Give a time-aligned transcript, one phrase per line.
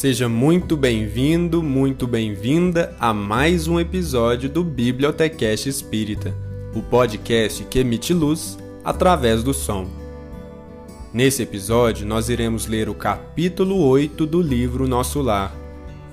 [0.00, 6.34] Seja muito bem-vindo, muito bem-vinda a mais um episódio do Bibliotecast Espírita,
[6.74, 9.86] o podcast que emite luz através do som.
[11.12, 15.54] Nesse episódio, nós iremos ler o capítulo 8 do livro Nosso Lar,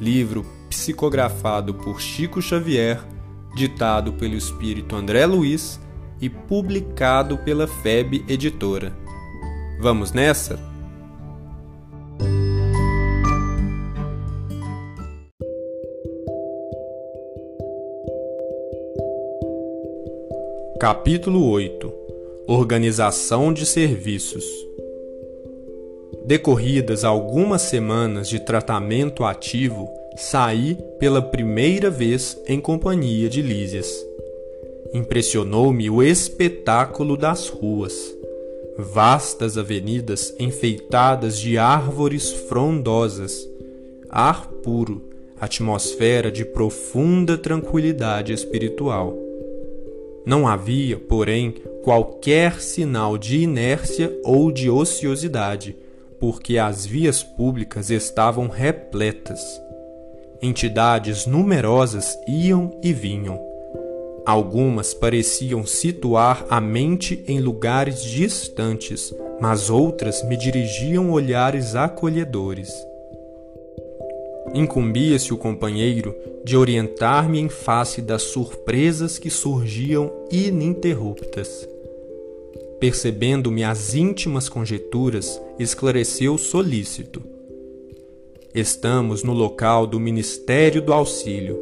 [0.00, 3.00] livro psicografado por Chico Xavier,
[3.54, 5.80] ditado pelo espírito André Luiz
[6.20, 8.92] e publicado pela FEB Editora.
[9.80, 10.75] Vamos nessa?
[20.78, 21.90] Capítulo 8
[22.46, 24.44] Organização de Serviços
[26.26, 33.88] Decorridas algumas semanas de tratamento ativo, saí pela primeira vez em companhia de Lísias.
[34.92, 38.14] Impressionou-me o espetáculo das ruas.
[38.76, 43.48] Vastas avenidas enfeitadas de árvores frondosas,
[44.10, 45.02] ar puro,
[45.40, 49.25] atmosfera de profunda tranquilidade espiritual.
[50.26, 55.76] Não havia, porém, qualquer sinal de inércia ou de ociosidade,
[56.18, 59.40] porque as vias públicas estavam repletas.
[60.42, 63.40] Entidades numerosas iam e vinham.
[64.26, 72.68] Algumas pareciam situar a mente em lugares distantes, mas outras me dirigiam olhares acolhedores.
[74.56, 81.68] Incumbia-se o companheiro de orientar-me em face das surpresas que surgiam ininterruptas.
[82.80, 87.22] Percebendo-me as íntimas conjecturas, esclareceu solícito.
[88.54, 91.60] Estamos no local do Ministério do Auxílio.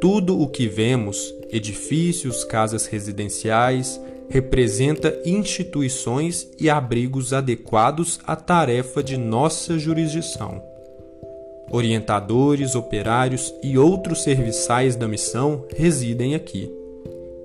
[0.00, 9.16] Tudo o que vemos, edifícios, casas residenciais, representa instituições e abrigos adequados à tarefa de
[9.16, 10.70] nossa jurisdição
[11.72, 16.70] orientadores, operários e outros serviçais da missão residem aqui.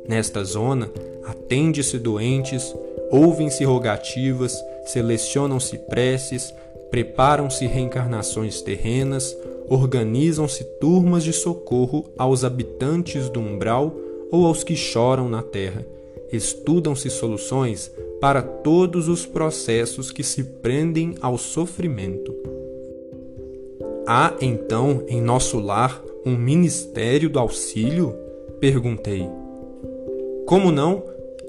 [0.08, 0.92] Nesta zona,
[1.26, 2.76] atende-se doentes,
[3.10, 6.54] ouvem-se rogativas, selecionam-se preces,
[6.92, 9.36] preparam-se reencarnações terrenas,
[9.70, 13.96] organizam-se turmas de socorro aos habitantes do umbral
[14.32, 15.86] ou aos que choram na terra.
[16.32, 22.57] Estudam-se soluções para todos os processos que se prendem ao sofrimento.
[24.08, 28.16] Há então em nosso lar um ministério do auxílio?
[28.58, 29.28] Perguntei.
[30.46, 31.04] Como não?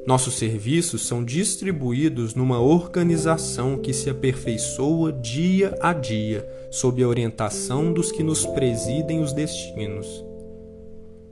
[0.05, 7.93] Nossos serviços são distribuídos numa organização que se aperfeiçoa dia a dia sob a orientação
[7.93, 10.25] dos que nos presidem os destinos.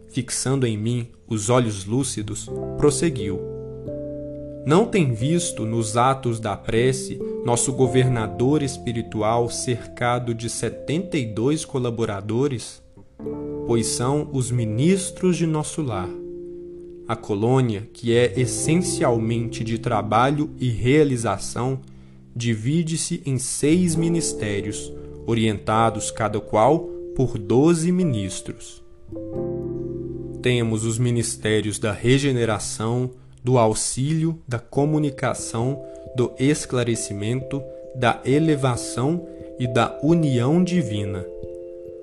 [0.06, 2.48] Fixando em mim os olhos lúcidos,
[2.78, 3.56] prosseguiu
[4.66, 12.82] não tem visto nos atos da prece nosso governador espiritual cercado de 72 colaboradores?
[13.68, 16.08] Pois são os ministros de nosso lar.
[17.06, 21.78] A colônia, que é essencialmente de trabalho e realização,
[22.34, 24.92] divide-se em seis ministérios,
[25.24, 26.80] orientados cada qual
[27.14, 28.82] por doze ministros.
[30.42, 33.12] Temos os ministérios da regeneração,
[33.44, 35.80] do auxílio, da comunicação,
[36.16, 37.62] do esclarecimento,
[37.94, 39.28] da elevação
[39.58, 41.24] e da união divina.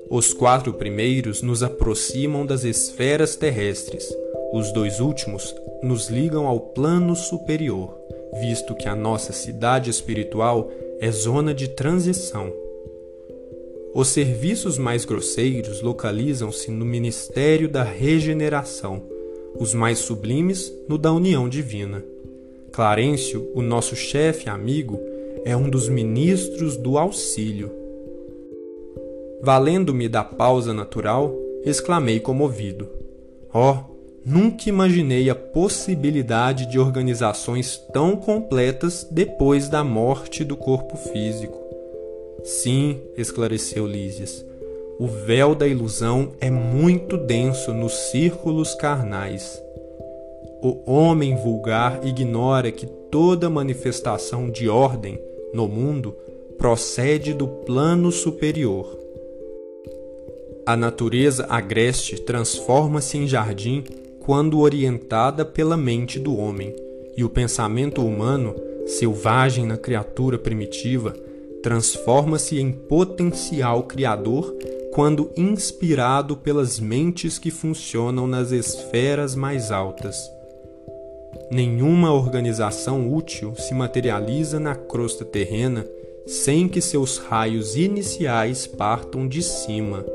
[0.08, 4.16] Os quatro primeiros nos aproximam das esferas terrestres,
[4.54, 7.98] os dois últimos nos ligam ao plano superior,
[8.40, 10.70] visto que a nossa cidade espiritual
[11.00, 12.54] é zona de transição.
[13.96, 19.02] Os serviços mais grosseiros localizam-se no Ministério da Regeneração,
[19.56, 22.04] os mais sublimes no da união divina.
[22.74, 25.00] Clarencio, o nosso chefe amigo,
[25.46, 27.72] é um dos ministros do auxílio.
[29.44, 31.32] Valendo-me da pausa natural,
[31.64, 32.90] exclamei comovido:
[33.54, 33.76] Oh,
[34.26, 41.56] nunca imaginei a possibilidade de organizações tão completas depois da morte do corpo físico.
[42.44, 44.44] Sim, esclareceu Lísias,
[44.98, 49.63] o véu da ilusão é muito denso nos círculos carnais.
[50.66, 55.20] O homem vulgar ignora que toda manifestação de ordem
[55.54, 56.16] no mundo
[56.58, 58.98] procede do plano superior.
[60.66, 63.84] A natureza agreste transforma-se em jardim
[64.22, 66.74] quando orientada pela mente do homem,
[67.18, 68.56] e o pensamento humano,
[68.88, 71.14] selvagem na criatura primitiva,
[71.62, 74.56] transforma-se em potencial criador
[74.94, 80.16] quando inspirado pelas mentes que funcionam nas esferas mais altas.
[81.52, 85.86] Nenhuma organização útil se materializa na crosta terrena
[86.26, 90.06] sem que seus raios iniciais partam de cima.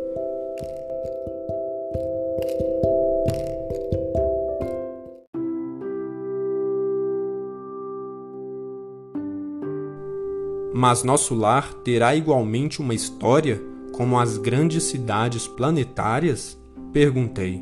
[10.72, 13.60] Mas nosso lar terá igualmente uma história
[13.92, 16.56] como as grandes cidades planetárias?
[16.92, 17.60] Perguntei.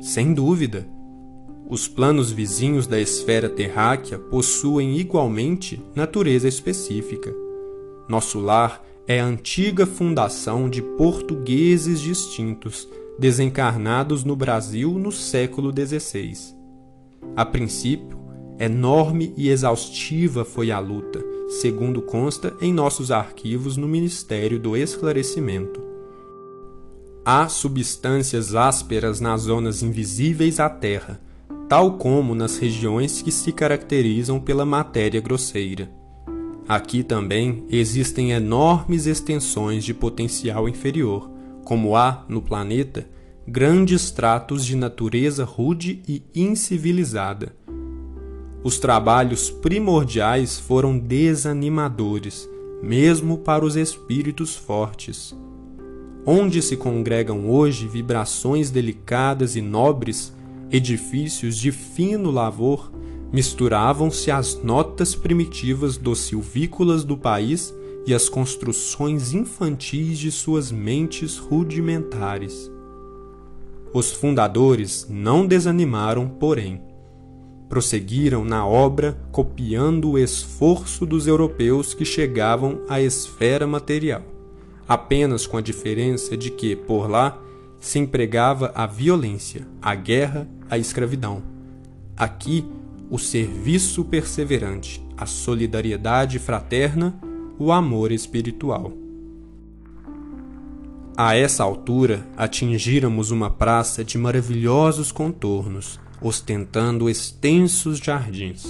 [0.00, 0.97] Sem dúvida.
[1.70, 7.34] Os planos vizinhos da esfera terráquea possuem igualmente natureza específica.
[8.08, 12.88] Nosso lar é a antiga fundação de portugueses distintos,
[13.18, 16.56] desencarnados no Brasil no século XVI.
[17.36, 18.18] A princípio,
[18.58, 21.22] enorme e exaustiva foi a luta,
[21.60, 25.82] segundo consta em nossos arquivos no Ministério do Esclarecimento.
[27.26, 31.27] Há substâncias ásperas nas zonas invisíveis à Terra,
[31.68, 35.90] tal como nas regiões que se caracterizam pela matéria grosseira.
[36.66, 41.30] Aqui também existem enormes extensões de potencial inferior,
[41.64, 43.06] como há no planeta
[43.46, 47.54] grandes tratos de natureza rude e incivilizada.
[48.62, 52.46] Os trabalhos primordiais foram desanimadores,
[52.82, 55.34] mesmo para os espíritos fortes.
[56.26, 60.34] Onde se congregam hoje vibrações delicadas e nobres,
[60.70, 62.92] edifícios de fino lavor,
[63.32, 67.74] misturavam-se as notas primitivas dos silvícolas do país
[68.06, 72.70] e as construções infantis de suas mentes rudimentares.
[73.92, 76.80] Os fundadores não desanimaram, porém.
[77.68, 84.22] Prosseguiram na obra copiando o esforço dos europeus que chegavam à esfera material,
[84.86, 87.38] apenas com a diferença de que, por lá,
[87.80, 91.42] se empregava a violência, a guerra, a escravidão.
[92.16, 92.64] Aqui,
[93.10, 97.18] o serviço perseverante, a solidariedade fraterna,
[97.58, 98.92] o amor espiritual.
[101.16, 108.64] A essa altura, atingíramos uma praça de maravilhosos contornos, ostentando extensos jardins.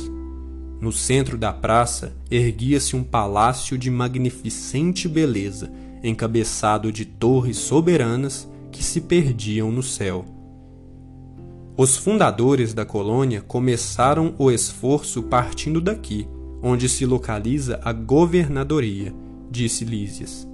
[0.80, 5.70] No centro da praça erguia-se um palácio de magnificente beleza,
[6.02, 10.24] encabeçado de torres soberanas que se perdiam no céu.
[11.76, 16.28] Os fundadores da colônia começaram o esforço partindo daqui,
[16.62, 19.12] onde se localiza a governadoria,
[19.50, 20.48] disse Lísias.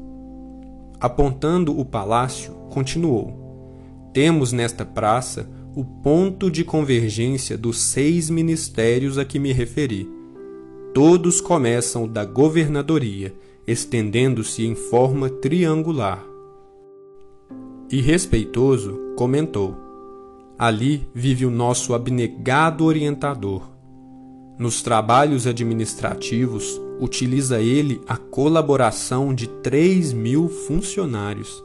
[0.98, 9.24] Apontando o palácio, continuou: Temos nesta praça o ponto de convergência dos seis ministérios a
[9.26, 10.08] que me referi.
[10.94, 13.34] Todos começam da governadoria,
[13.66, 16.33] estendendo-se em forma triangular.
[17.90, 19.76] E respeitoso comentou:
[20.58, 23.70] Ali vive o nosso abnegado orientador.
[24.58, 31.62] Nos trabalhos administrativos, utiliza ele a colaboração de 3 mil funcionários.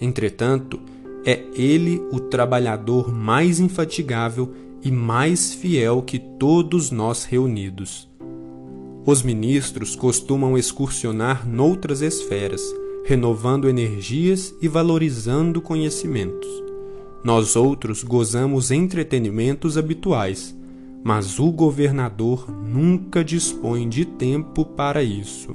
[0.00, 0.80] Entretanto,
[1.24, 8.08] é ele o trabalhador mais infatigável e mais fiel que todos nós reunidos.
[9.04, 12.62] Os ministros costumam excursionar noutras esferas,
[13.04, 16.48] renovando energias e valorizando conhecimentos.
[17.24, 20.56] Nós outros gozamos entretenimentos habituais,
[21.02, 25.54] mas o governador nunca dispõe de tempo para isso.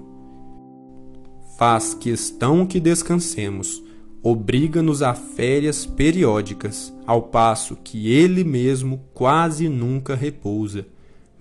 [1.57, 3.83] Faz questão que descansemos
[4.23, 10.88] obriga-nos a férias periódicas, ao passo que ele mesmo quase nunca repousa,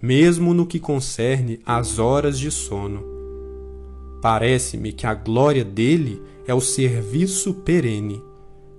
[0.02, 3.11] mesmo no que concerne às horas de sono.
[4.22, 8.22] Parece-me que a glória dele é o serviço perene.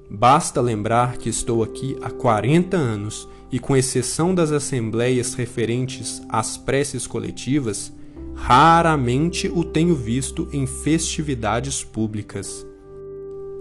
[0.10, 6.56] Basta lembrar que estou aqui há 40 anos e, com exceção das assembleias referentes às
[6.56, 7.92] preces coletivas,
[8.34, 12.66] raramente o tenho visto em festividades públicas.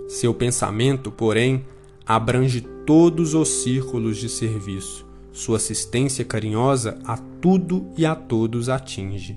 [0.07, 1.65] Seu pensamento, porém,
[2.07, 5.05] abrange todos os círculos de serviço.
[5.33, 9.37] Sua assistência carinhosa a tudo e a todos atinge.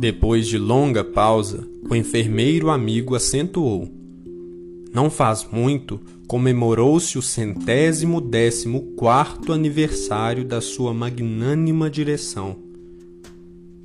[0.00, 3.86] Depois de longa pausa, o enfermeiro amigo acentuou:
[4.94, 12.56] Não faz muito comemorou-se o centésimo décimo quarto aniversário da sua magnânima direção.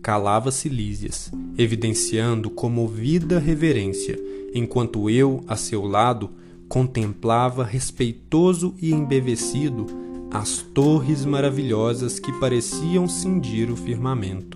[0.02, 4.18] Calava-se Lísias, evidenciando comovida reverência,
[4.54, 6.30] enquanto eu, a seu lado,
[6.70, 9.86] contemplava respeitoso e embevecido
[10.32, 14.55] as torres maravilhosas que pareciam cindir o firmamento.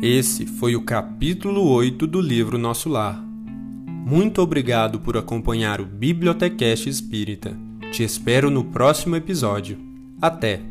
[0.00, 3.20] Esse foi o capítulo 8 do livro Nosso Lar.
[4.06, 7.58] Muito obrigado por acompanhar o Bibliotecast Espírita.
[7.90, 9.76] Te espero no próximo episódio.
[10.22, 10.67] Até!